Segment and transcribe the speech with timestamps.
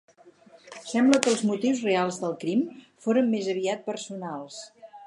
[0.91, 2.65] Sembla que els motius reals del crim
[3.07, 4.61] foren més aviat personals.